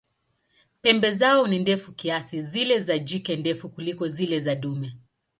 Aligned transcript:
Pembe 0.81 1.11
zao 1.11 1.47
ni 1.47 1.59
ndefu 1.59 1.91
kiasi, 1.93 2.41
zile 2.41 2.79
za 2.83 2.99
jike 2.99 3.35
ndefu 3.35 3.69
kuliko 3.69 4.07
zile 4.07 4.39
za 4.39 4.55
dume. 4.55 4.93